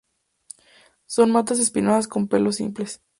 Son 1.05 1.31
matas 1.31 1.59
espinosas 1.59 2.07
con 2.07 2.27
pelos 2.27 2.55
simples. 2.55 3.03